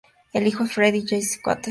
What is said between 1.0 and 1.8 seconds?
Joyce Coates.